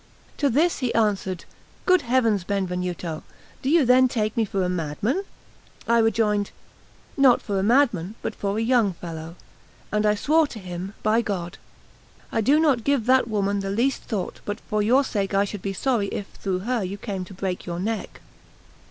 [0.37, 1.45] To this he answered:
[1.85, 3.21] "Good heavens, Benvenuto!
[3.61, 5.25] do you then take me for a madman?"
[5.87, 6.49] I rejoined:
[7.15, 9.35] "Not for a madman, but for a young fellow;"
[9.91, 11.59] and I swore to him by God:
[12.31, 15.61] "I do not give that woman the least thought; but for your sake I should
[15.61, 18.21] be sorry if through her you come to break your neck."